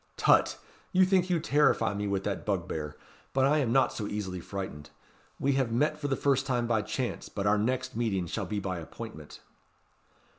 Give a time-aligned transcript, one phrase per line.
[0.17, 0.57] "Tut!
[0.93, 2.97] you think to terrify me with that bugbear;
[3.33, 4.89] but I am not so easily frightened.
[5.39, 8.59] We have met for the first time by chance, but our next meeting shall be
[8.59, 9.41] by appointment."